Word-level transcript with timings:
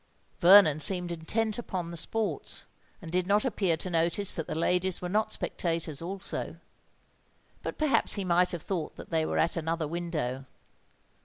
Vernon 0.39 0.79
seemed 0.79 1.11
intent 1.11 1.59
upon 1.59 1.91
the 1.91 1.95
sports, 1.95 2.65
and 3.03 3.11
did 3.11 3.27
not 3.27 3.45
appear 3.45 3.77
to 3.77 3.87
notice 3.87 4.33
that 4.33 4.47
the 4.47 4.57
ladies 4.57 4.99
were 4.99 5.07
not 5.07 5.31
spectators 5.31 6.01
also. 6.01 6.57
But 7.61 7.77
perhaps 7.77 8.15
he 8.15 8.23
might 8.25 8.49
have 8.49 8.63
thought 8.63 8.95
that 8.95 9.11
they 9.11 9.27
were 9.27 9.37
at 9.37 9.55
another 9.55 9.87
window. 9.87 10.45